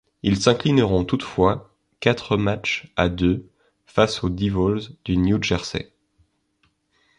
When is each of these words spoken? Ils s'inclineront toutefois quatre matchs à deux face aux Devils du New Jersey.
Ils 0.23 0.41
s'inclineront 0.41 1.05
toutefois 1.05 1.69
quatre 1.99 2.35
matchs 2.35 2.91
à 2.95 3.07
deux 3.07 3.47
face 3.85 4.23
aux 4.23 4.31
Devils 4.31 4.95
du 5.05 5.15
New 5.15 5.43
Jersey. 5.43 5.93